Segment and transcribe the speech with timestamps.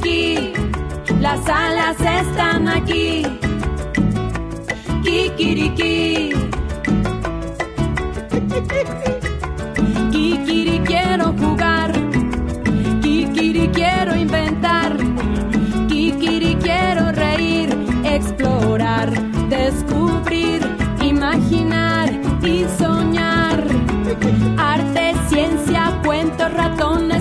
[0.00, 0.52] Kikiriki,
[1.20, 3.22] las alas están aquí.
[5.02, 6.32] Kikiriki.
[10.10, 11.92] Kikiri quiero jugar.
[13.02, 14.96] Kikiri quiero inventar.
[15.88, 17.70] Kikiri quiero reír,
[18.04, 19.10] explorar,
[19.48, 20.60] descubrir,
[21.02, 22.10] imaginar
[22.42, 23.64] y soñar.
[24.58, 27.13] Arte, ciencia, cuentos, ratones,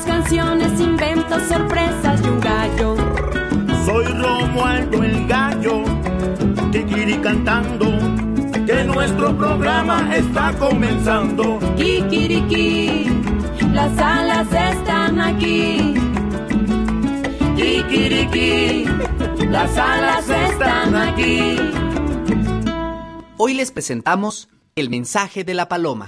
[0.00, 2.96] canciones, inventos, sorpresas y un gallo.
[3.84, 5.82] Soy Romualdo el gallo,
[6.72, 7.86] Kikiri cantando,
[8.66, 11.58] que nuestro programa está comenzando.
[11.76, 13.06] Kikiriki,
[13.72, 15.94] las alas están aquí.
[17.56, 18.84] Kikiriki,
[19.48, 21.56] las alas están aquí.
[23.38, 26.06] Hoy les presentamos el mensaje de la paloma.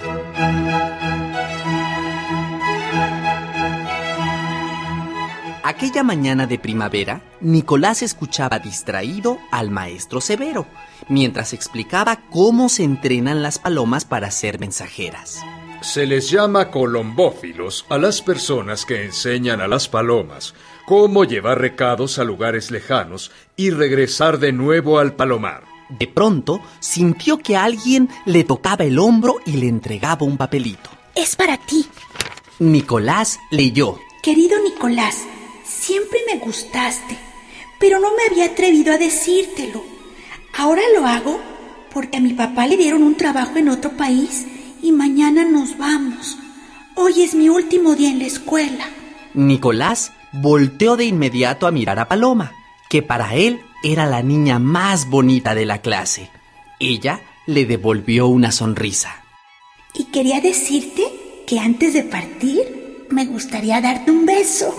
[5.71, 10.67] Aquella mañana de primavera, Nicolás escuchaba distraído al maestro Severo,
[11.09, 15.39] mientras explicaba cómo se entrenan las palomas para ser mensajeras.
[15.81, 20.55] Se les llama colombófilos a las personas que enseñan a las palomas
[20.87, 25.63] cómo llevar recados a lugares lejanos y regresar de nuevo al palomar.
[25.89, 30.91] De pronto, sintió que alguien le tocaba el hombro y le entregaba un papelito.
[31.15, 31.87] Es para ti.
[32.59, 34.01] Nicolás leyó.
[34.21, 35.25] Querido Nicolás,
[35.71, 37.17] siempre me gustaste,
[37.79, 39.85] pero no me había atrevido a decírtelo.
[40.57, 41.41] Ahora lo hago
[41.93, 44.47] porque a mi papá le dieron un trabajo en otro país
[44.83, 46.39] y mañana nos vamos.
[46.95, 48.85] Hoy es mi último día en la escuela.
[49.35, 52.53] Nicolás volteó de inmediato a mirar a Paloma,
[52.89, 56.31] que para él era la niña más bonita de la clase.
[56.79, 59.25] Ella le devolvió una sonrisa.
[59.95, 61.03] Y quería decirte
[61.47, 64.75] que antes de partir me gustaría darte un beso.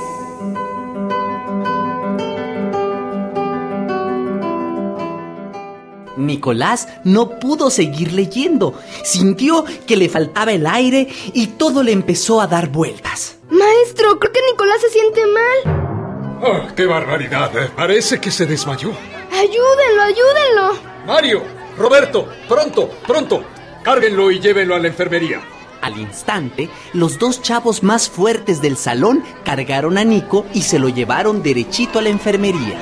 [6.25, 8.73] Nicolás no pudo seguir leyendo.
[9.03, 13.37] Sintió que le faltaba el aire y todo le empezó a dar vueltas.
[13.49, 16.39] Maestro, creo que Nicolás se siente mal.
[16.43, 17.55] ¡Oh, qué barbaridad!
[17.57, 17.69] eh.
[17.75, 18.91] Parece que se desmayó.
[19.31, 20.79] Ayúdenlo, ayúdenlo.
[21.05, 21.43] Mario,
[21.77, 23.43] Roberto, pronto, pronto.
[23.83, 25.41] Cárguenlo y llévenlo a la enfermería.
[25.81, 30.89] Al instante, los dos chavos más fuertes del salón cargaron a Nico y se lo
[30.89, 32.79] llevaron derechito a la enfermería.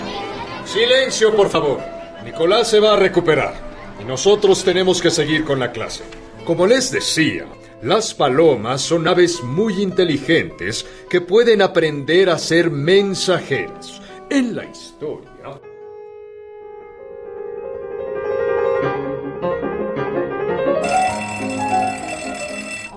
[0.65, 1.79] Silencio, por favor.
[2.29, 3.55] Nicolás se va a recuperar
[3.99, 6.03] y nosotros tenemos que seguir con la clase.
[6.45, 7.47] Como les decía,
[7.81, 13.99] las palomas son aves muy inteligentes que pueden aprender a ser mensajeras.
[14.29, 15.29] En la historia...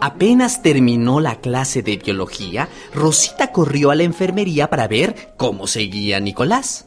[0.03, 6.21] Apenas terminó la clase de biología, Rosita corrió a la enfermería para ver cómo seguía
[6.21, 6.85] Nicolás.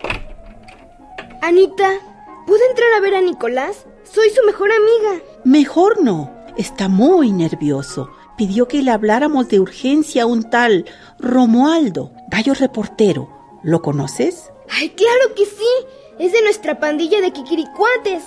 [1.41, 2.14] Anita,
[2.45, 3.85] ¿puedo entrar a ver a Nicolás?
[4.03, 5.23] Soy su mejor amiga.
[5.43, 6.31] Mejor no.
[6.57, 8.09] Está muy nervioso.
[8.37, 10.85] Pidió que le habláramos de urgencia a un tal
[11.19, 13.29] Romualdo, gallo reportero.
[13.63, 14.51] ¿Lo conoces?
[14.69, 15.87] Ay, claro que sí.
[16.19, 18.23] Es de nuestra pandilla de Kikiricuates.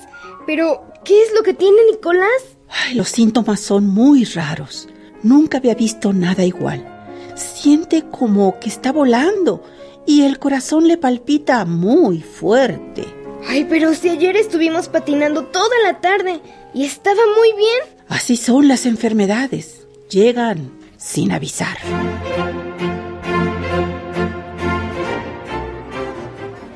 [0.46, 2.58] Pero, ¿qué es lo que tiene Nicolás?
[2.68, 4.88] Ay, los síntomas son muy raros.
[5.22, 6.86] Nunca había visto nada igual.
[7.34, 9.62] Siente como que está volando
[10.06, 13.04] y el corazón le palpita muy fuerte.
[13.46, 16.40] Ay, pero si ayer estuvimos patinando toda la tarde
[16.74, 17.98] y estaba muy bien.
[18.08, 19.86] Así son las enfermedades.
[20.10, 21.78] Llegan sin avisar.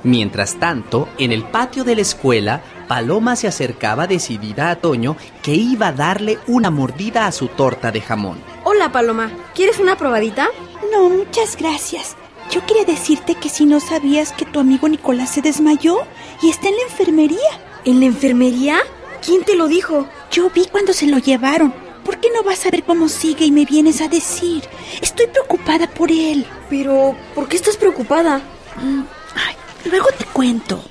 [0.04, 5.54] Mientras tanto, en el patio de la escuela, Paloma se acercaba decidida a Toño que
[5.54, 8.42] iba a darle una mordida a su torta de jamón.
[8.64, 9.30] Hola, Paloma.
[9.54, 10.48] ¿Quieres una probadita?
[10.92, 12.16] No, muchas gracias.
[12.52, 16.00] Yo quería decirte que si no sabías que tu amigo Nicolás se desmayó
[16.42, 17.38] y está en la enfermería.
[17.86, 18.78] ¿En la enfermería?
[19.24, 20.06] ¿Quién te lo dijo?
[20.30, 21.72] Yo vi cuando se lo llevaron.
[22.04, 24.64] ¿Por qué no vas a ver cómo sigue y me vienes a decir?
[25.00, 26.44] Estoy preocupada por él.
[26.68, 28.42] Pero, ¿por qué estás preocupada?
[28.76, 29.56] Mm, Ay,
[29.90, 30.84] luego te cuento.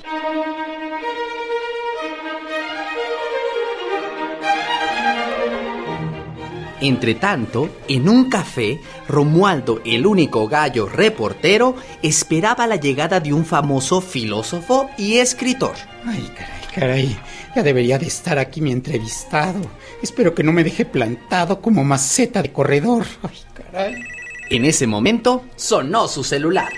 [6.82, 14.00] Entretanto, en un café, Romualdo, el único gallo reportero, esperaba la llegada de un famoso
[14.00, 15.76] filósofo y escritor.
[16.04, 17.18] Ay, caray, caray.
[17.54, 19.60] Ya debería de estar aquí mi entrevistado.
[20.02, 23.06] Espero que no me deje plantado como maceta de corredor.
[23.22, 24.02] Ay, caray.
[24.50, 26.72] En ese momento, sonó su celular.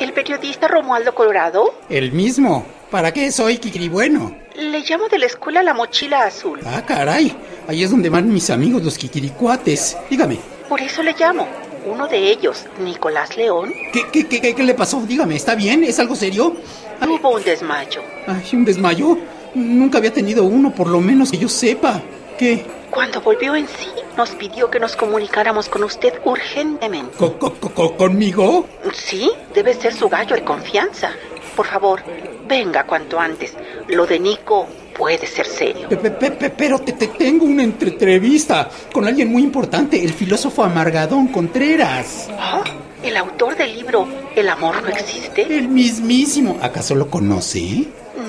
[0.00, 1.72] ¿El periodista Romualdo Colorado?
[1.88, 2.66] El mismo.
[2.94, 4.36] ¿Para qué soy Kikiribueno?
[4.54, 6.60] Le llamo de la escuela La Mochila Azul.
[6.64, 7.36] Ah, caray.
[7.66, 9.96] Ahí es donde van mis amigos los Kikiricuates.
[10.08, 10.38] Dígame.
[10.68, 11.44] Por eso le llamo.
[11.86, 15.00] Uno de ellos, Nicolás León, ¿Qué, qué, qué, qué- qué le pasó?
[15.04, 15.82] Dígame, ¿está bien?
[15.82, 16.54] ¿Es algo serio?
[17.00, 18.00] tuvo un desmayo.
[18.28, 19.18] Ay, ¿un desmayo?
[19.56, 22.00] Nunca había tenido uno, por lo menos que yo sepa.
[22.38, 22.64] ¿Qué?
[22.92, 27.16] Cuando volvió en sí, nos pidió que nos comunicáramos con usted urgentemente.
[27.18, 28.68] ¿Co- co- co- co- conmigo?
[28.92, 31.10] Sí, debe ser su gallo de confianza.
[31.56, 32.02] Por favor,
[32.48, 33.54] venga cuanto antes.
[33.88, 34.66] Lo de Nico
[34.96, 35.88] puede ser serio.
[35.88, 40.02] Pe- pe- pe- pe- pero te, te tengo una entre- entrevista con alguien muy importante,
[40.02, 42.28] el filósofo Amargadón Contreras.
[42.38, 42.62] Ah,
[43.02, 45.42] ¿El autor del libro El amor no existe?
[45.42, 46.58] El mismísimo.
[46.62, 47.84] ¿Acaso lo conoce?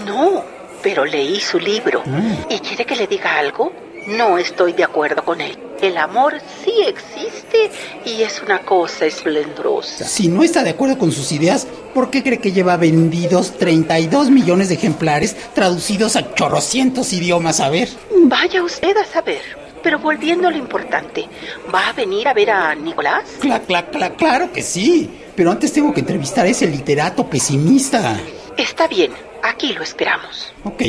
[0.06, 0.44] No,
[0.84, 2.04] pero leí su libro.
[2.06, 2.46] Ah.
[2.50, 3.72] ¿Y quiere que le diga algo?
[4.08, 5.58] No estoy de acuerdo con él.
[5.82, 7.72] El amor sí existe
[8.06, 10.06] y es una cosa esplendorosa.
[10.06, 14.30] Si no está de acuerdo con sus ideas, ¿por qué cree que lleva vendidos 32
[14.30, 17.60] millones de ejemplares traducidos a chorrocientos idiomas?
[17.60, 17.90] A ver.
[18.24, 19.42] Vaya usted a saber.
[19.82, 21.28] Pero volviendo a lo importante,
[21.74, 23.24] ¿va a venir a ver a Nicolás?
[23.40, 25.10] Cla, cla, cla, claro que sí.
[25.36, 28.20] Pero antes tengo que entrevistar a ese literato pesimista.
[28.58, 29.12] Está bien,
[29.44, 30.54] aquí lo esperamos.
[30.64, 30.82] Ok.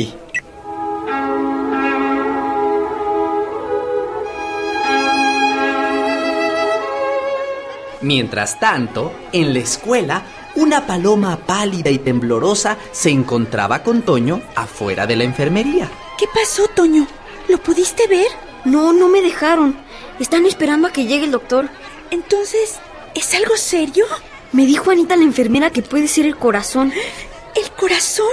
[8.01, 10.23] Mientras tanto, en la escuela,
[10.55, 15.89] una paloma pálida y temblorosa se encontraba con Toño afuera de la enfermería.
[16.17, 17.07] ¿Qué pasó, Toño?
[17.47, 18.27] ¿Lo pudiste ver?
[18.65, 19.77] No, no me dejaron.
[20.19, 21.69] Están esperando a que llegue el doctor.
[22.11, 22.79] Entonces,
[23.15, 24.05] ¿es algo serio?
[24.51, 26.91] Me dijo Anita la enfermera que puede ser el corazón.
[27.55, 28.27] ¿El corazón?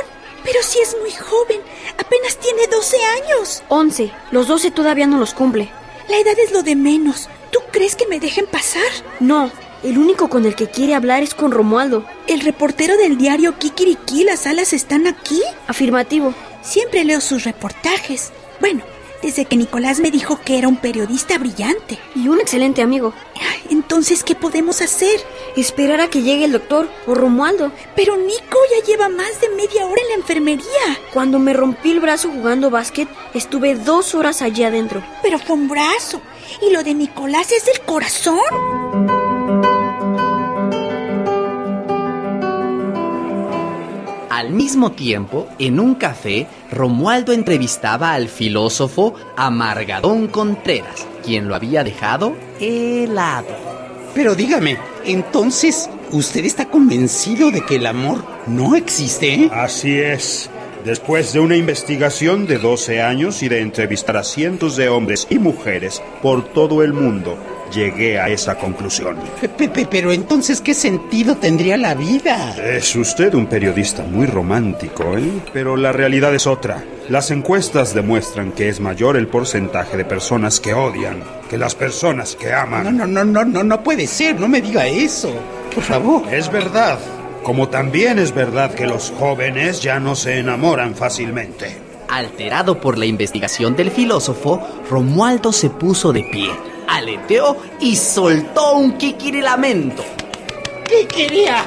[0.44, 1.60] Pero si es muy joven,
[1.98, 3.62] apenas tiene 12 años.
[3.68, 4.12] 11.
[4.30, 5.70] Los 12 todavía no los cumple.
[6.08, 7.28] La edad es lo de menos.
[7.54, 8.82] ¿Tú crees que me dejen pasar?
[9.20, 9.48] No,
[9.84, 12.04] el único con el que quiere hablar es con Romualdo.
[12.26, 15.40] ¿El reportero del diario Kikiriki, las alas están aquí?
[15.68, 16.34] Afirmativo.
[16.62, 18.32] Siempre leo sus reportajes.
[18.58, 18.82] Bueno,
[19.22, 21.96] desde que Nicolás me dijo que era un periodista brillante.
[22.16, 23.14] Y un excelente amigo.
[23.70, 25.20] Entonces, ¿qué podemos hacer?
[25.56, 27.70] Esperar a que llegue el doctor o Romualdo.
[27.94, 30.98] Pero Nico ya lleva más de media hora en la enfermería.
[31.12, 35.04] Cuando me rompí el brazo jugando básquet, estuve dos horas allí adentro.
[35.22, 36.20] Pero fue un brazo.
[36.60, 38.38] ¿Y lo de Nicolás es el corazón?
[44.30, 51.82] Al mismo tiempo, en un café, Romualdo entrevistaba al filósofo Amargadón Contreras, quien lo había
[51.82, 53.46] dejado helado.
[54.14, 59.50] Pero dígame, entonces, ¿usted está convencido de que el amor no existe?
[59.52, 60.50] Así es.
[60.84, 65.38] Después de una investigación de 12 años y de entrevistar a cientos de hombres y
[65.38, 67.38] mujeres por todo el mundo,
[67.74, 69.16] llegué a esa conclusión.
[69.40, 72.54] Pe- pe- pe- Pero entonces, ¿qué sentido tendría la vida?
[72.58, 75.24] Es usted un periodista muy romántico, ¿eh?
[75.54, 76.84] Pero la realidad es otra.
[77.08, 82.36] Las encuestas demuestran que es mayor el porcentaje de personas que odian que las personas
[82.36, 82.84] que aman.
[82.84, 85.32] No, no, no, no, no, no puede ser, no me diga eso.
[85.74, 86.22] Por favor.
[86.32, 86.98] Es verdad.
[87.44, 91.76] Como también es verdad que los jóvenes ya no se enamoran fácilmente.
[92.08, 96.48] Alterado por la investigación del filósofo, Romualdo se puso de pie,
[96.88, 100.02] aleteó y soltó un kikirilamento.
[100.88, 101.62] ¿Qué quería?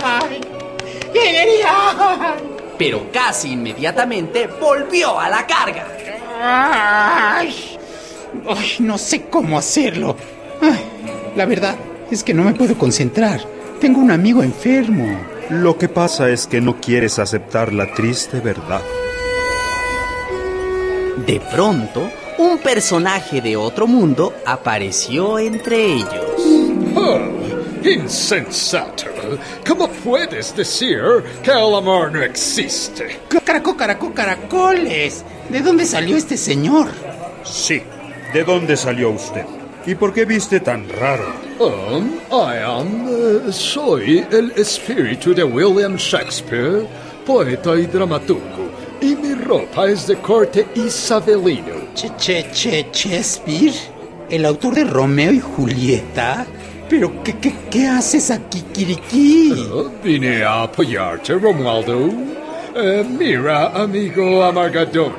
[2.80, 5.88] Pero casi inmediatamente volvió a la carga.
[6.42, 7.78] Ay,
[8.50, 10.16] ay, no sé cómo hacerlo.
[10.60, 10.80] Ay,
[11.36, 11.76] la verdad
[12.10, 13.42] es que no me puedo concentrar.
[13.80, 15.37] Tengo un amigo enfermo.
[15.50, 18.82] Lo que pasa es que no quieres aceptar la triste verdad.
[21.26, 26.36] De pronto, un personaje de otro mundo apareció entre ellos.
[26.96, 27.20] ¡Oh!
[27.82, 29.06] ¡Insensato!
[29.66, 31.00] ¿Cómo puedes decir
[31.42, 33.22] que el amor no existe?
[33.46, 35.24] Caracó, caracó, caracoles.
[35.50, 36.90] ¿De dónde salió este señor?
[37.46, 37.82] Sí.
[38.34, 39.46] ¿De dónde salió usted?
[39.86, 41.47] ¿Y por qué viste tan raro?
[41.60, 43.08] Um, I am.
[43.08, 46.86] eh, soy el espíritu de William Shakespeare,
[47.26, 48.70] poeta y dramaturgo,
[49.02, 51.88] y mi ropa es de corte isabelino.
[51.96, 53.74] Che, che, che, Shakespeare,
[54.30, 56.46] el autor de Romeo y Julieta.
[56.88, 59.52] ¿Pero qué, qué, qué haces aquí, Kiriki?
[59.74, 62.10] Oh, vine a apoyarte, Romualdo.
[62.76, 65.12] Eh, mira, amigo Amargadón,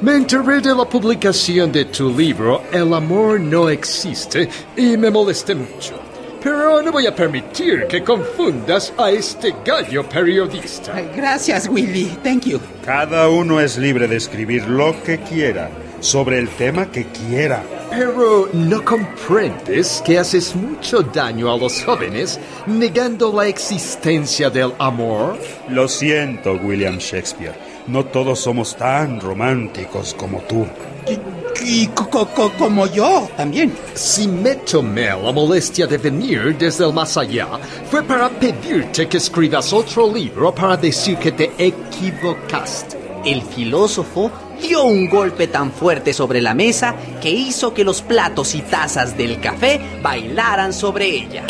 [0.00, 5.54] me enteré de la publicación de tu libro El amor no existe y me molesté
[5.54, 5.94] mucho.
[6.40, 11.00] Pero no voy a permitir que confundas a este gallo periodista.
[11.16, 12.16] Gracias, Willy.
[12.22, 12.60] Thank you.
[12.84, 15.68] Cada uno es libre de escribir lo que quiera,
[16.00, 17.64] sobre el tema que quiera.
[17.90, 25.36] Pero no comprendes que haces mucho daño a los jóvenes negando la existencia del amor.
[25.68, 27.67] Lo siento, William Shakespeare.
[27.88, 30.66] No todos somos tan románticos como tú.
[31.06, 31.18] ¿Qué,
[31.64, 33.72] Y co- co- co- como yo también.
[33.94, 37.48] Si me tomé la molestia de venir desde el más allá,
[37.90, 42.96] fue para pedirte que escribas otro libro para decir que te equivocaste.
[43.24, 44.30] El filósofo
[44.60, 49.16] dio un golpe tan fuerte sobre la mesa que hizo que los platos y tazas
[49.16, 51.44] del café bailaran sobre ella.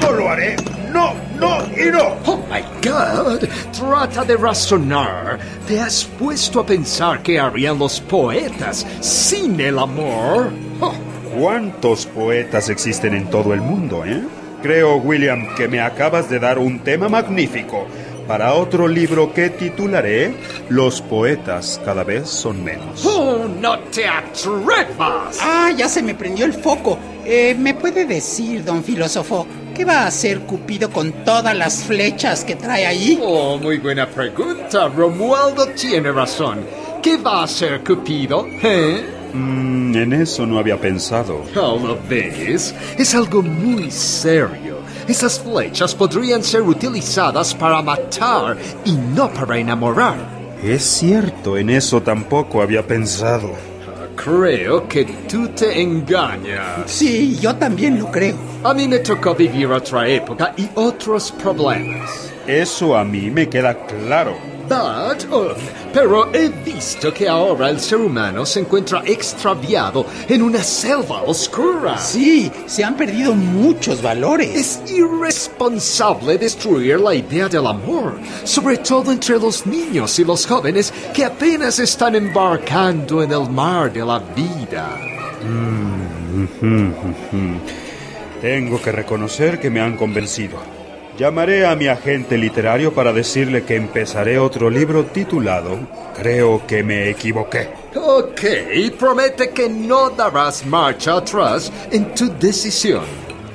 [0.00, 0.56] No lo haré.
[0.92, 2.16] No, no y no.
[2.26, 3.40] Oh my God,
[3.72, 5.38] trata de razonar.
[5.66, 10.50] ¿Te has puesto a pensar qué harían los poetas sin el amor?
[10.80, 10.94] Oh,
[11.38, 14.22] ¿Cuántos poetas existen en todo el mundo, eh?
[14.62, 17.86] Creo, William, que me acabas de dar un tema magnífico
[18.26, 20.34] para otro libro que titularé
[20.68, 23.04] Los poetas cada vez son menos.
[23.06, 25.38] oh, no te atrevas.
[25.40, 26.98] Ah, ya se me prendió el foco.
[27.24, 29.46] Eh, ¿Me puede decir, don filósofo,
[29.78, 33.16] qué va a hacer Cupido con todas las flechas que trae ahí?
[33.22, 34.88] Oh, muy buena pregunta.
[34.88, 36.66] Romualdo tiene razón.
[37.00, 38.44] ¿Qué va a hacer Cupido?
[38.60, 39.30] ¿Eh?
[39.32, 41.44] Mm, en eso no había pensado.
[41.54, 42.74] Oh, ¿lo ves?
[42.98, 44.78] Es algo muy serio.
[45.06, 50.16] Esas flechas podrían ser utilizadas para matar y no para enamorar.
[50.60, 53.52] Es cierto, en eso tampoco había pensado.
[54.24, 56.90] Creo que tú te engañas.
[56.90, 58.36] Sí, yo también lo creo.
[58.64, 62.32] A mí me tocó vivir otra época y otros problemas.
[62.46, 64.57] Eso a mí me queda claro.
[64.68, 65.24] But,
[65.94, 71.96] pero he visto que ahora el ser humano se encuentra extraviado en una selva oscura.
[71.96, 74.54] Sí, se han perdido muchos valores.
[74.54, 80.92] Es irresponsable destruir la idea del amor, sobre todo entre los niños y los jóvenes
[81.14, 85.00] que apenas están embarcando en el mar de la vida.
[88.42, 90.77] Tengo que reconocer que me han convencido.
[91.18, 95.76] Llamaré a mi agente literario para decirle que empezaré otro libro titulado
[96.16, 97.70] Creo que me equivoqué.
[97.96, 98.40] Ok,
[98.96, 103.02] promete que no darás marcha atrás en tu decisión.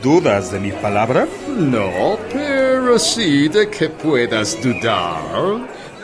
[0.02, 1.26] ¿Dudas de mi palabra?
[1.48, 5.22] No, pero sí de que puedas dudar.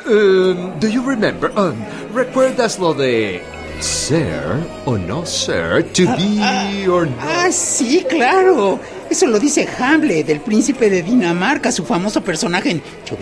[0.05, 1.51] Um, do you remember?
[1.57, 1.75] Um,
[2.15, 3.41] ¿Recuerdas lo de
[3.81, 5.83] ser o no ser?
[5.91, 7.19] To be or not?
[7.19, 8.79] Ah, sí, claro.
[9.09, 13.17] Eso lo dice Hamlet, el príncipe de Dinamarca, su famoso personaje en to.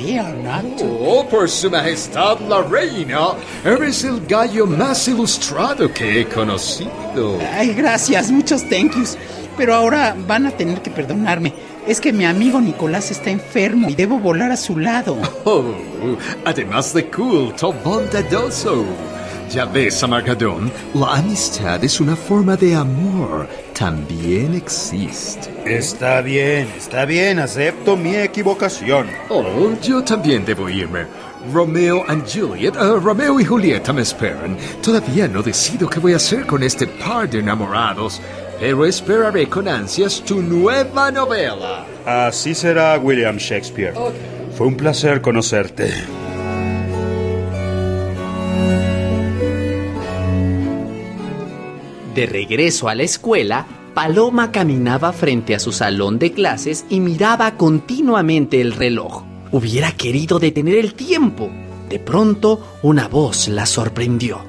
[1.01, 3.29] Oh, por su majestad la reina,
[3.63, 7.39] eres el gallo más ilustrado que he conocido.
[7.53, 9.17] Ay, gracias, muchos thank yous.
[9.55, 11.53] Pero ahora van a tener que perdonarme.
[11.87, 15.17] Es que mi amigo Nicolás está enfermo y debo volar a su lado.
[15.45, 15.63] Oh,
[16.43, 18.85] además de culto, bondadoso.
[19.49, 23.47] Ya ves, Amargadón, la amistad es una forma de amor.
[23.77, 25.49] También existe.
[25.65, 29.07] Está bien, está bien, acepto mi equivocación.
[29.29, 31.05] Oh, yo también debo irme.
[31.53, 34.57] Romeo and Juliet, eh, Romeo y Julieta me esperan.
[34.81, 38.21] Todavía no decido qué voy a hacer con este par de enamorados,
[38.59, 41.85] pero esperaré con ansias tu nueva novela.
[42.05, 43.93] Así será, William Shakespeare.
[44.57, 45.89] Fue un placer conocerte.
[52.17, 57.57] De regreso a la escuela, Paloma caminaba frente a su salón de clases y miraba
[57.57, 59.21] continuamente el reloj.
[59.51, 61.51] Hubiera querido detener el tiempo.
[61.87, 64.39] De pronto, una voz la sorprendió.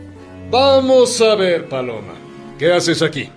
[0.51, 2.15] Vamos a ver, Paloma.
[2.59, 3.29] ¿Qué haces aquí?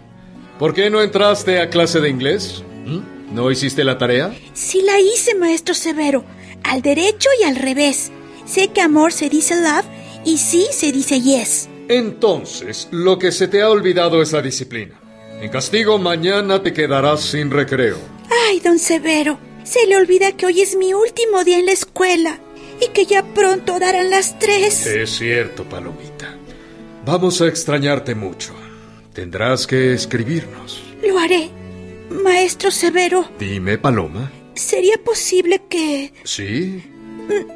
[0.58, 2.64] ¿Por qué no entraste a clase de inglés?
[2.86, 3.36] ¿Mm?
[3.36, 4.34] ¿No hiciste la tarea?
[4.54, 6.24] Sí la hice, maestro Severo,
[6.64, 8.14] al derecho y al revés.
[8.46, 9.84] Sé que amor se dice love
[10.24, 11.68] y sí se dice yes.
[11.92, 15.00] Entonces, lo que se te ha olvidado es la disciplina.
[15.42, 17.98] En castigo, mañana te quedarás sin recreo.
[18.48, 22.40] Ay, don Severo, se le olvida que hoy es mi último día en la escuela
[22.80, 24.86] y que ya pronto darán las tres.
[24.88, 26.38] Es cierto, Palomita.
[27.06, 28.54] Vamos a extrañarte mucho.
[29.14, 30.82] Tendrás que escribirnos.
[31.06, 31.50] Lo haré.
[32.10, 34.32] Maestro Severo, Dime, Paloma.
[34.56, 36.14] ¿sería posible que...
[36.24, 36.84] ¿Sí?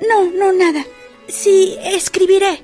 [0.10, 0.86] No, no, nada.
[1.28, 2.64] Sí, escribiré.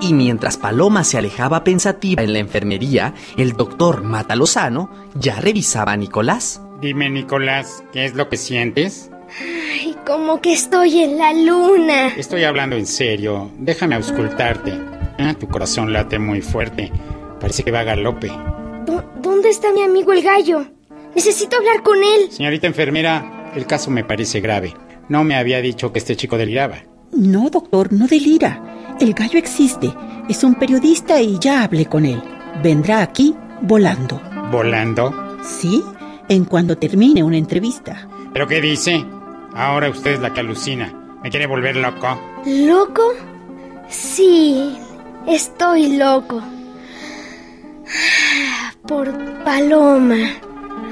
[0.00, 5.96] Y mientras Paloma se alejaba pensativa en la enfermería, el doctor Matalozano ya revisaba a
[5.96, 6.62] Nicolás.
[6.80, 9.10] Dime, Nicolás, ¿qué es lo que sientes?
[9.72, 12.08] Ay, como que estoy en la luna.
[12.16, 13.50] Estoy hablando en serio.
[13.58, 14.72] Déjame auscultarte.
[15.18, 16.92] Ah, tu corazón late muy fuerte.
[17.40, 18.28] Parece que va a galope.
[18.86, 20.64] ¿Dó- ¿Dónde está mi amigo el gallo?
[21.14, 22.30] Necesito hablar con él.
[22.30, 24.74] Señorita enfermera, el caso me parece grave.
[25.08, 26.76] No me había dicho que este chico deliraba.
[27.12, 28.62] No, doctor, no delira.
[29.00, 29.94] El gallo existe.
[30.28, 32.20] Es un periodista y ya hablé con él.
[32.62, 34.20] Vendrá aquí volando.
[34.50, 35.38] ¿Volando?
[35.42, 35.82] ¿Sí?
[36.28, 38.08] En cuanto termine una entrevista.
[38.32, 39.04] ¿Pero qué dice?
[39.54, 40.92] Ahora usted es la que alucina.
[41.22, 42.18] ¿Me quiere volver loco?
[42.44, 43.02] ¿Loco?
[43.88, 44.76] Sí,
[45.26, 46.42] estoy loco.
[48.86, 49.12] Por
[49.44, 50.32] Paloma.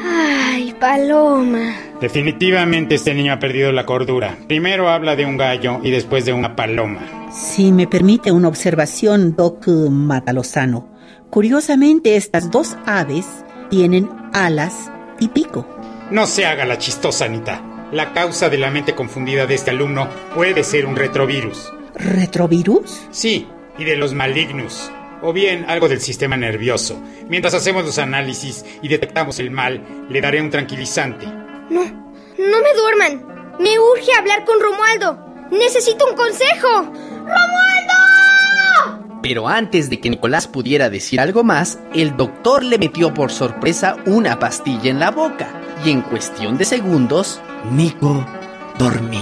[0.04, 1.74] Ay, Paloma.
[2.00, 4.36] Definitivamente este niño ha perdido la cordura.
[4.46, 7.25] Primero habla de un gallo y después de una paloma.
[7.36, 10.88] Si me permite una observación, Doc Matalozano.
[11.28, 13.26] Curiosamente, estas dos aves
[13.68, 14.90] tienen alas
[15.20, 15.68] y pico.
[16.10, 17.88] No se haga la chistosa, Anita.
[17.92, 21.70] La causa de la mente confundida de este alumno puede ser un retrovirus.
[21.94, 23.02] ¿Retrovirus?
[23.10, 24.90] Sí, y de los malignos.
[25.20, 26.98] O bien algo del sistema nervioso.
[27.28, 31.26] Mientras hacemos los análisis y detectamos el mal, le daré un tranquilizante.
[31.26, 33.56] No, no me duerman.
[33.60, 35.26] Me urge hablar con Romualdo.
[35.50, 36.92] Necesito un consejo.
[37.26, 39.20] ¡Romualdo!
[39.22, 43.96] Pero antes de que Nicolás pudiera decir algo más, el doctor le metió por sorpresa
[44.06, 45.48] una pastilla en la boca.
[45.84, 47.40] Y en cuestión de segundos,
[47.72, 48.24] Nico
[48.78, 49.20] dormía.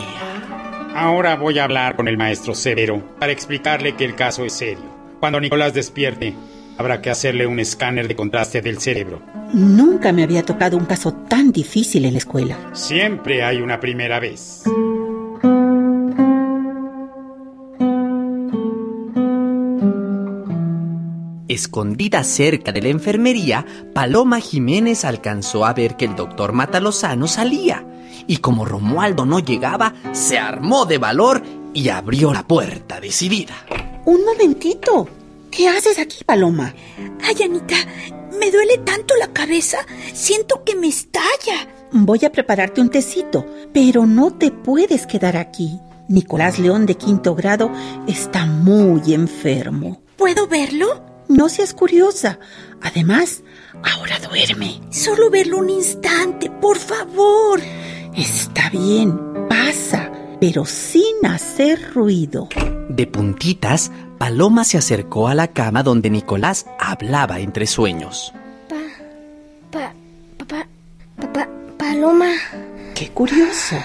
[0.95, 4.85] Ahora voy a hablar con el maestro Severo para explicarle que el caso es serio.
[5.19, 6.35] Cuando Nicolás despierte,
[6.79, 9.23] habrá que hacerle un escáner de contraste del cerebro.
[9.53, 12.57] Nunca me había tocado un caso tan difícil en la escuela.
[12.75, 14.65] Siempre hay una primera vez.
[21.55, 27.87] Escondida cerca de la enfermería, Paloma Jiménez alcanzó a ver que el doctor Matalozano salía.
[28.27, 31.43] Y como Romualdo no llegaba, se armó de valor
[31.73, 33.55] y abrió la puerta decidida.
[34.05, 35.09] Un momentito.
[35.51, 36.75] ¿Qué haces aquí, Paloma?
[37.23, 37.77] Ay, Anita,
[38.39, 39.79] me duele tanto la cabeza.
[40.13, 41.69] Siento que me estalla.
[41.93, 45.79] Voy a prepararte un tecito, pero no te puedes quedar aquí.
[46.09, 47.71] Nicolás León de quinto grado
[48.07, 50.03] está muy enfermo.
[50.17, 51.14] ¿Puedo verlo?
[51.29, 52.39] No seas curiosa.
[52.83, 53.43] Además,
[53.83, 54.81] ahora duerme.
[54.91, 57.61] Solo verlo un instante, por favor.
[58.15, 62.49] Está bien, pasa, pero sin hacer ruido.
[62.89, 68.33] De puntitas, Paloma se acercó a la cama donde Nicolás hablaba entre sueños.
[68.69, 68.77] Pa,
[69.71, 69.93] pa,
[70.47, 70.67] pa,
[71.17, 72.31] pa, pa, Paloma.
[72.95, 73.77] Qué curioso.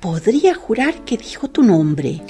[0.00, 2.20] Podría jurar que dijo tu nombre.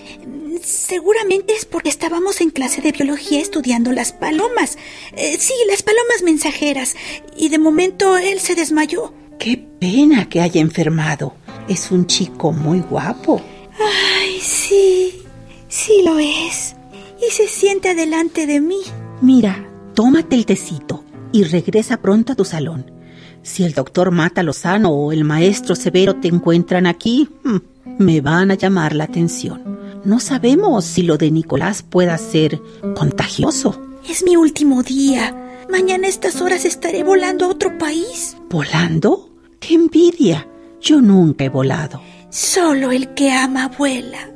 [0.62, 4.78] Seguramente es porque estábamos en clase de biología estudiando las palomas.
[5.16, 6.94] Eh, sí, las palomas mensajeras.
[7.36, 9.12] Y de momento él se desmayó.
[9.38, 11.34] Qué pena que haya enfermado.
[11.68, 13.40] Es un chico muy guapo.
[13.78, 15.22] Ay, sí,
[15.68, 16.76] sí lo es.
[17.26, 18.80] Y se siente delante de mí.
[19.20, 22.90] Mira, tómate el tecito y regresa pronto a tu salón.
[23.42, 27.56] Si el doctor Mata Lozano o el maestro Severo te encuentran aquí, hmm,
[27.98, 29.83] me van a llamar la atención.
[30.04, 32.60] No sabemos si lo de Nicolás pueda ser
[32.94, 33.80] contagioso.
[34.08, 35.64] Es mi último día.
[35.70, 38.36] Mañana a estas horas estaré volando a otro país.
[38.50, 39.30] ¿Volando?
[39.60, 40.46] ¡Qué envidia!
[40.80, 42.02] Yo nunca he volado.
[42.28, 44.28] Solo el que ama vuela.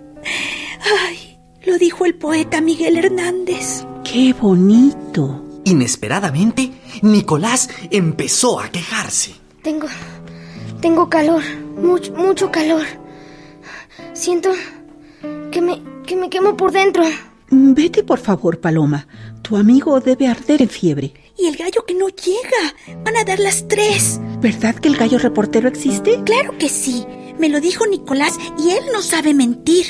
[1.06, 3.84] Ay, lo dijo el poeta Miguel Hernández.
[4.04, 5.44] ¡Qué bonito!
[5.64, 9.34] Inesperadamente, Nicolás empezó a quejarse.
[9.62, 9.86] Tengo.
[10.80, 11.42] Tengo calor.
[11.76, 12.86] Mucho, mucho calor.
[14.14, 14.50] Siento
[15.58, 17.02] que me, que me quemo por dentro.
[17.50, 19.08] Vete, por favor, Paloma.
[19.42, 21.14] Tu amigo debe arder en fiebre.
[21.36, 23.02] Y el gallo que no llega.
[23.04, 24.20] Van a dar las tres.
[24.40, 26.22] ¿Verdad que el gallo reportero existe?
[26.24, 27.04] Claro que sí.
[27.40, 29.86] Me lo dijo Nicolás y él no sabe mentir.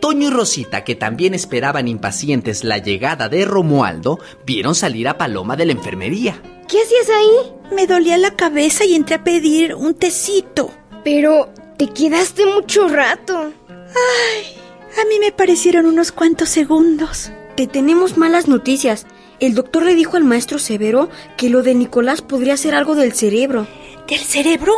[0.00, 5.56] Toño y Rosita, que también esperaban impacientes la llegada de Romualdo, vieron salir a Paloma
[5.56, 6.42] de la enfermería.
[6.68, 7.52] ¿Qué hacías ahí?
[7.74, 10.70] Me dolía la cabeza y entré a pedir un tecito.
[11.02, 13.54] Pero te quedaste mucho rato.
[13.70, 14.58] Ay,
[15.00, 17.32] a mí me parecieron unos cuantos segundos.
[17.56, 19.06] Te tenemos malas noticias.
[19.40, 23.14] El doctor le dijo al maestro Severo que lo de Nicolás podría ser algo del
[23.14, 23.66] cerebro.
[24.06, 24.74] ¿Del cerebro?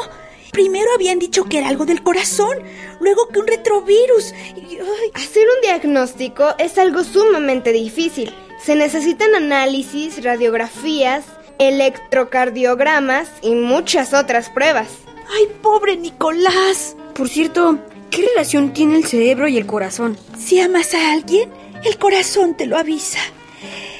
[0.53, 2.57] Primero habían dicho que era algo del corazón,
[3.01, 4.33] luego que un retrovirus.
[4.33, 4.79] Ay.
[5.15, 8.33] Hacer un diagnóstico es algo sumamente difícil.
[8.65, 11.25] Se necesitan análisis, radiografías,
[11.61, 14.89] electrocardiogramas y muchas otras pruebas.
[15.33, 16.97] ¡Ay, pobre Nicolás!
[17.15, 17.79] Por cierto,
[18.11, 20.17] ¿qué relación tiene el cerebro y el corazón?
[20.39, 21.51] Si amas a alguien,
[21.85, 23.21] el corazón te lo avisa.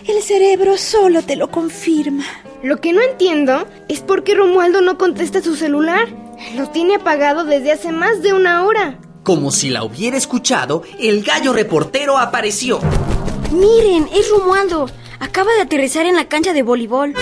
[0.07, 2.25] El cerebro solo te lo confirma.
[2.63, 6.09] Lo que no entiendo es por qué Romualdo no contesta su celular.
[6.57, 8.99] Lo tiene apagado desde hace más de una hora.
[9.23, 12.81] Como si la hubiera escuchado, el gallo reportero apareció.
[13.53, 14.89] Miren, es Romualdo.
[15.21, 17.15] Acaba de aterrizar en la cancha de voleibol.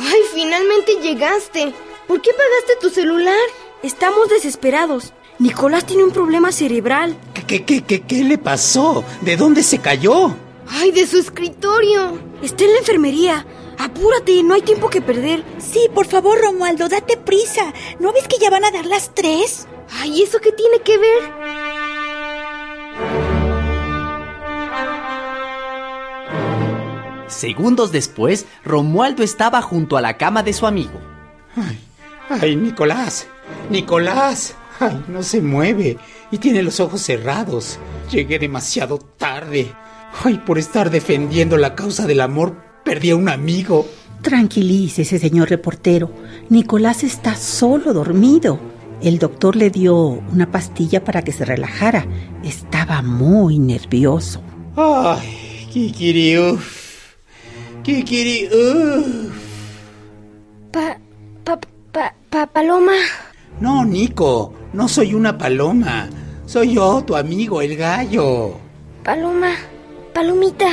[0.00, 1.74] ¡Ay, finalmente llegaste!
[2.08, 3.38] ¿Por qué pagaste tu celular?
[3.82, 5.12] Estamos desesperados.
[5.38, 7.16] Nicolás tiene un problema cerebral.
[7.46, 9.04] ¿Qué, qué, qué, qué le pasó?
[9.20, 10.34] ¿De dónde se cayó?
[10.68, 12.18] ¡Ay, de su escritorio!
[12.42, 13.46] Está en la enfermería.
[13.78, 15.42] Apúrate, no hay tiempo que perder.
[15.58, 17.72] Sí, por favor, Romualdo, date prisa.
[17.98, 19.66] ¿No ves que ya van a dar las tres?
[20.00, 21.22] Ay, ¿eso qué tiene que ver?
[27.40, 31.00] Segundos después, Romualdo estaba junto a la cama de su amigo.
[31.56, 31.78] Ay,
[32.28, 33.28] ay, Nicolás,
[33.70, 34.54] Nicolás.
[34.78, 35.96] Ay, no se mueve
[36.30, 37.78] y tiene los ojos cerrados.
[38.10, 39.72] Llegué demasiado tarde.
[40.22, 43.88] Ay, por estar defendiendo la causa del amor, perdí a un amigo.
[44.20, 46.10] Tranquilícese, señor reportero.
[46.50, 48.60] Nicolás está solo dormido.
[49.00, 52.06] El doctor le dio una pastilla para que se relajara.
[52.44, 54.42] Estaba muy nervioso.
[54.76, 56.79] Ay, Kikiri, uff.
[57.82, 59.32] Kikiri, uff.
[60.70, 60.96] Pa,
[61.44, 61.56] pa,
[61.92, 62.92] pa, pa, paloma.
[63.60, 66.08] No, Nico, no soy una paloma.
[66.44, 68.58] Soy yo, tu amigo, el gallo.
[69.02, 69.54] Paloma,
[70.12, 70.68] palomita.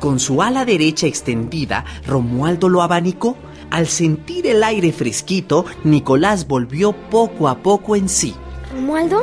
[0.00, 3.36] Con su ala derecha extendida, Romualdo lo abanicó.
[3.70, 8.34] Al sentir el aire fresquito, Nicolás volvió poco a poco en sí.
[8.72, 9.22] ¿Romualdo?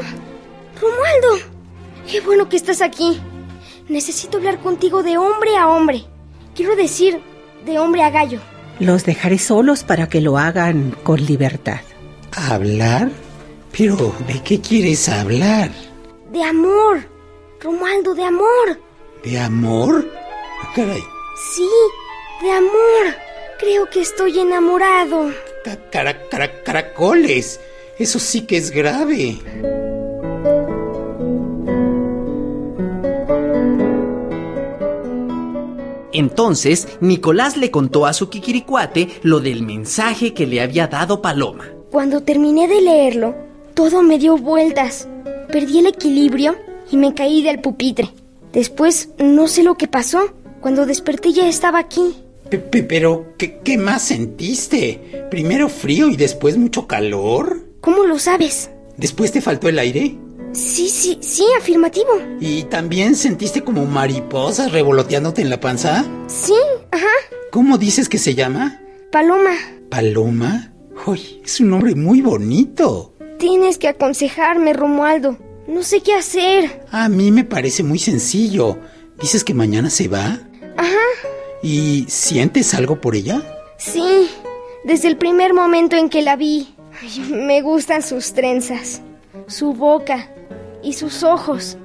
[0.82, 1.46] ¡Romualdo!
[2.10, 3.20] ¡Qué bueno que estás aquí!
[3.90, 6.06] Necesito hablar contigo de hombre a hombre.
[6.58, 7.22] Quiero decir,
[7.66, 8.40] de hombre a gallo.
[8.80, 11.80] Los dejaré solos para que lo hagan con libertad.
[12.36, 13.10] ¿Hablar?
[13.78, 15.72] Pero, ¿de qué quieres hablar?
[16.32, 17.08] De amor.
[17.62, 18.80] Romualdo, de amor.
[19.24, 20.06] ¿De amor?
[20.64, 21.02] Ah, Caray.
[21.56, 21.70] Sí,
[22.42, 23.16] de amor.
[23.60, 25.32] Creo que estoy enamorado.
[25.64, 27.60] Ca- cara- cara- caracoles.
[28.00, 29.40] Eso sí que es grave.
[36.18, 41.66] Entonces, Nicolás le contó a su kikiricuate lo del mensaje que le había dado Paloma.
[41.92, 43.36] Cuando terminé de leerlo,
[43.76, 45.08] todo me dio vueltas.
[45.52, 46.56] Perdí el equilibrio
[46.92, 48.10] y me caí del pupitre.
[48.52, 50.20] Después, no sé lo que pasó.
[50.60, 52.16] Cuando desperté ya estaba aquí.
[52.50, 55.28] Pe- pero, ¿qué, qué más sentiste?
[55.30, 57.62] Primero frío y después mucho calor.
[57.82, 58.72] ¿Cómo lo sabes?
[58.98, 60.16] ¿Después te faltó el aire?
[60.58, 62.20] Sí, sí, sí, afirmativo.
[62.40, 66.04] ¿Y también sentiste como mariposas revoloteándote en la panza?
[66.26, 66.56] Sí,
[66.92, 67.06] ajá.
[67.52, 68.82] ¿Cómo dices que se llama?
[69.12, 69.52] Paloma,
[69.92, 70.74] ¿Paloma?
[71.06, 73.14] Uy, es un nombre muy bonito.
[73.38, 75.38] tienes que aconsejarme, Romualdo.
[75.68, 76.88] No sé qué hacer.
[76.92, 78.80] A mí me parece muy sencillo.
[79.22, 80.40] ¿Dices que mañana se va?
[80.76, 81.30] Ajá.
[81.62, 83.44] ¿Y sientes algo por ella?
[83.78, 84.28] Sí,
[84.86, 86.74] desde el primer momento en que la vi.
[87.00, 89.02] Ay, me gustan sus trenzas,
[89.48, 90.32] su boca
[90.84, 91.78] y sus ojos.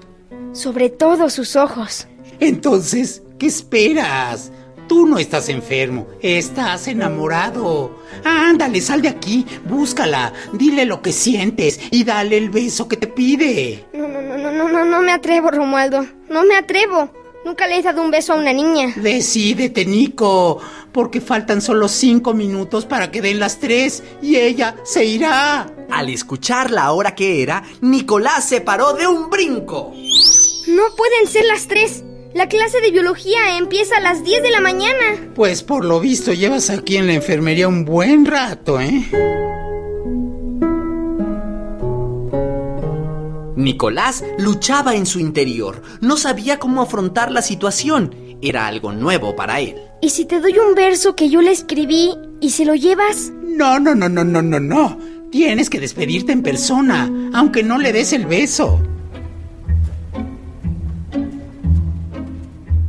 [0.52, 2.06] Sobre todo sus ojos.
[2.40, 4.52] Entonces, ¿qué esperas?
[4.88, 7.98] Tú no estás enfermo, estás enamorado.
[8.24, 13.06] Ándale, sal de aquí, búscala, dile lo que sientes y dale el beso que te
[13.06, 13.86] pide.
[13.94, 16.04] No, no, no, no, no, no, no me atrevo, Romualdo.
[16.28, 17.10] No me atrevo.
[17.44, 18.92] Nunca le he dado un beso a una niña.
[18.96, 20.60] Decídete, Nico,
[20.92, 25.68] porque faltan solo cinco minutos para que den las tres y ella se irá.
[25.90, 29.92] Al escuchar la hora que era, Nicolás se paró de un brinco.
[30.68, 32.04] No pueden ser las tres.
[32.34, 35.32] La clase de biología empieza a las 10 de la mañana.
[35.34, 39.04] Pues por lo visto llevas aquí en la enfermería un buen rato, ¿eh?
[43.62, 45.82] Nicolás luchaba en su interior.
[46.00, 48.14] No sabía cómo afrontar la situación.
[48.42, 49.76] Era algo nuevo para él.
[50.00, 53.32] ¿Y si te doy un verso que yo le escribí y se lo llevas?
[53.42, 54.98] No, no, no, no, no, no, no.
[55.30, 58.80] Tienes que despedirte en persona, aunque no le des el beso.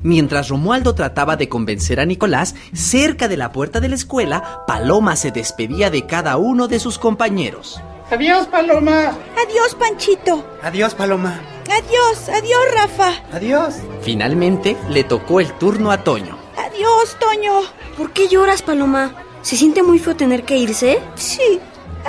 [0.01, 5.15] Mientras Romualdo trataba de convencer a Nicolás, cerca de la puerta de la escuela, Paloma
[5.15, 7.79] se despedía de cada uno de sus compañeros.
[8.12, 9.18] Adiós, Paloma.
[9.36, 10.44] Adiós, Panchito.
[10.62, 11.42] Adiós, Paloma.
[11.70, 13.13] Adiós, adiós, Rafa.
[13.32, 13.76] Adiós.
[14.02, 16.38] Finalmente le tocó el turno a Toño.
[16.58, 17.62] Adiós, Toño.
[17.98, 19.16] ¿Por qué lloras, Paloma?
[19.42, 21.00] ¿Se siente muy feo tener que irse?
[21.16, 21.60] Sí.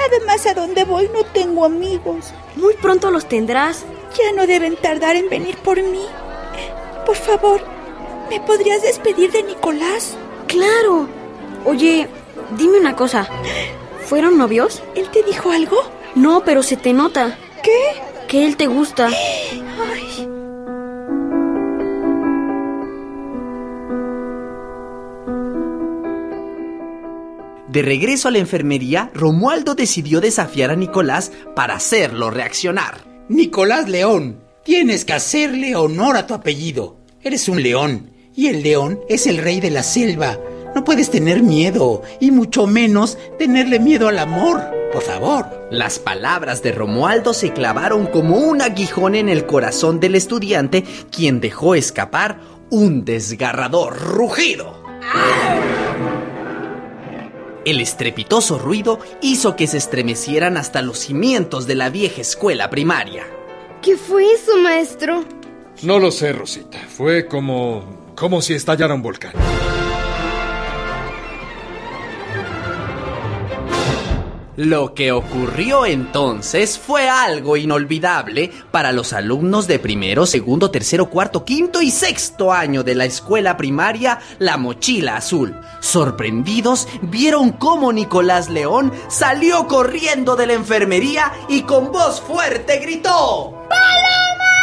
[0.06, 2.34] Además, a donde voy no tengo amigos.
[2.56, 3.84] Muy pronto los tendrás.
[4.18, 6.04] Ya no deben tardar en venir por mí.
[7.06, 7.60] Por favor,
[8.28, 10.16] ¿me podrías despedir de Nicolás?
[10.46, 11.08] Claro.
[11.64, 12.08] Oye,
[12.56, 13.28] dime una cosa.
[14.06, 14.82] ¿Fueron novios?
[14.94, 15.76] ¿Él te dijo algo?
[16.14, 17.38] No, pero se te nota.
[17.62, 18.02] ¿Qué?
[18.28, 19.08] Que él te gusta.
[19.08, 20.28] Ay,
[27.74, 33.00] De regreso a la enfermería, Romualdo decidió desafiar a Nicolás para hacerlo reaccionar.
[33.28, 36.98] Nicolás León, tienes que hacerle honor a tu apellido.
[37.20, 40.38] Eres un león, y el león es el rey de la selva.
[40.74, 44.62] No puedes tener miedo, y mucho menos tenerle miedo al amor.
[44.92, 45.68] Por favor.
[45.70, 51.40] Las palabras de Romualdo se clavaron como un aguijón en el corazón del estudiante, quien
[51.40, 52.38] dejó escapar
[52.70, 54.82] un desgarrador rugido.
[57.64, 63.24] El estrepitoso ruido hizo que se estremecieran hasta los cimientos de la vieja escuela primaria.
[63.80, 65.24] ¿Qué fue eso, maestro?
[65.82, 66.78] No lo sé, Rosita.
[66.78, 68.12] Fue como.
[68.14, 69.32] como si estallara un volcán.
[74.56, 81.44] Lo que ocurrió entonces fue algo inolvidable para los alumnos de primero, segundo, tercero, cuarto,
[81.44, 85.58] quinto y sexto año de la escuela primaria La Mochila Azul.
[85.80, 93.66] Sorprendidos, vieron cómo Nicolás León salió corriendo de la enfermería y con voz fuerte gritó
[93.70, 94.53] Al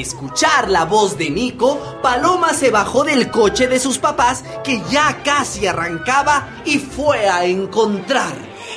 [0.00, 5.22] escuchar la voz de Nico, Paloma se bajó del coche de sus papás que ya
[5.22, 8.34] casi arrancaba y fue a encontrar.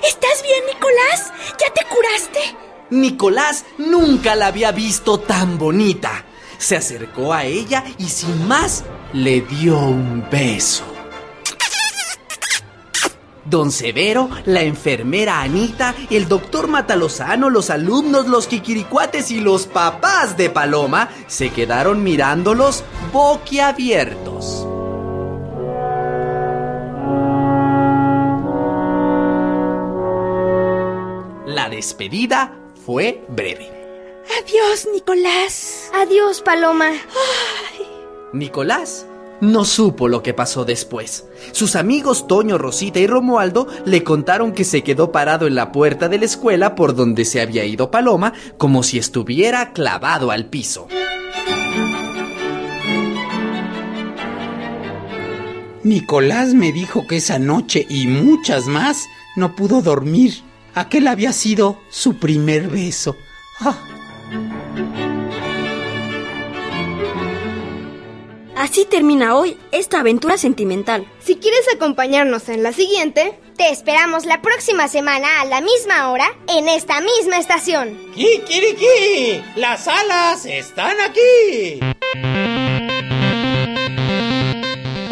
[0.07, 1.31] ¿Estás bien, Nicolás?
[1.59, 2.57] ¿Ya te curaste?
[2.89, 6.25] Nicolás nunca la había visto tan bonita.
[6.57, 11.00] Se acercó a ella y sin más le dio un beso.
[13.45, 20.37] Don Severo, la enfermera Anita, el doctor Matalozano, los alumnos, los quiquiricuates y los papás
[20.37, 24.67] de Paloma se quedaron mirándolos boquiabiertos.
[31.47, 32.53] La despedida
[32.85, 33.69] fue breve.
[34.39, 35.91] Adiós, Nicolás.
[35.93, 36.91] Adiós, Paloma.
[38.33, 39.07] Nicolás
[39.41, 41.25] no supo lo que pasó después.
[41.51, 46.07] Sus amigos Toño, Rosita y Romualdo le contaron que se quedó parado en la puerta
[46.07, 50.87] de la escuela por donde se había ido Paloma, como si estuviera clavado al piso.
[55.83, 60.43] Nicolás me dijo que esa noche y muchas más no pudo dormir.
[60.75, 63.15] Aquel había sido su primer beso.
[63.59, 63.90] Ah.
[68.61, 71.07] Así termina hoy esta aventura sentimental.
[71.19, 76.25] Si quieres acompañarnos en la siguiente, Te esperamos la próxima semana a la misma hora
[76.47, 77.95] en esta misma estación.
[78.15, 79.43] ¡Kikiriki!
[79.55, 81.79] ¡Las alas están aquí!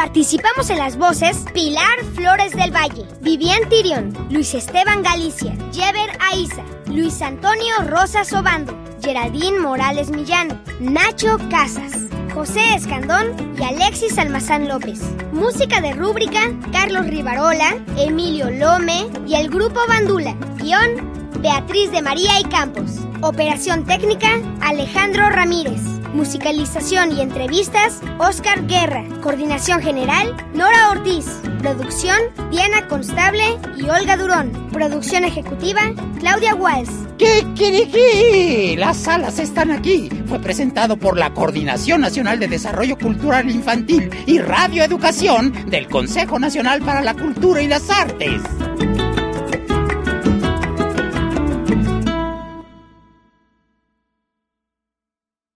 [0.00, 6.64] Participamos en las voces Pilar Flores del Valle, Vivian Tirion, Luis Esteban Galicia, Jever Aiza,
[6.86, 11.92] Luis Antonio Rosas Obando, Geraldine Morales Millán, Nacho Casas,
[12.32, 15.02] José Escandón y Alexis Almazán López.
[15.32, 20.34] Música de rúbrica, Carlos Rivarola, Emilio Lome y el grupo Bandula.
[20.56, 23.00] Guión, Beatriz de María y Campos.
[23.20, 24.30] Operación técnica,
[24.62, 25.99] Alejandro Ramírez.
[26.12, 29.04] Musicalización y entrevistas, Oscar Guerra.
[29.22, 31.26] Coordinación general, Nora Ortiz.
[31.60, 32.18] Producción,
[32.50, 34.50] Diana Constable y Olga Durón.
[34.72, 35.82] Producción ejecutiva,
[36.18, 36.90] Claudia Walsh.
[37.16, 38.76] ¡Kikiriki!
[38.76, 40.08] Las alas están aquí.
[40.26, 46.80] Fue presentado por la Coordinación Nacional de Desarrollo Cultural Infantil y Radioeducación del Consejo Nacional
[46.80, 48.42] para la Cultura y las Artes.